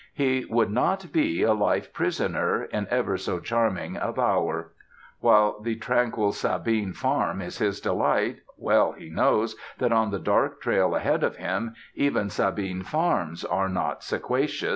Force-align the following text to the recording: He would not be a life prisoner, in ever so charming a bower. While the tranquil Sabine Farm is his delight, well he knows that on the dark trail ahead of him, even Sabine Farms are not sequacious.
He 0.15 0.45
would 0.45 0.71
not 0.71 1.11
be 1.11 1.43
a 1.43 1.53
life 1.53 1.93
prisoner, 1.93 2.63
in 2.63 2.87
ever 2.89 3.17
so 3.17 3.39
charming 3.39 3.97
a 3.97 4.11
bower. 4.11 4.71
While 5.19 5.59
the 5.59 5.75
tranquil 5.75 6.31
Sabine 6.31 6.93
Farm 6.93 7.39
is 7.39 7.59
his 7.59 7.79
delight, 7.79 8.39
well 8.57 8.93
he 8.93 9.11
knows 9.11 9.55
that 9.77 9.93
on 9.93 10.09
the 10.09 10.17
dark 10.17 10.59
trail 10.59 10.95
ahead 10.95 11.23
of 11.23 11.35
him, 11.37 11.75
even 11.93 12.31
Sabine 12.31 12.81
Farms 12.81 13.45
are 13.45 13.69
not 13.69 14.01
sequacious. 14.01 14.69